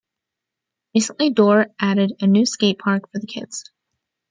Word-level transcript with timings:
Recently 0.95 1.29
Dorr 1.29 1.67
added 1.79 2.13
a 2.21 2.25
new 2.25 2.41
skatepark 2.45 3.01
for 3.11 3.19
the 3.19 3.27
kids. 3.27 3.65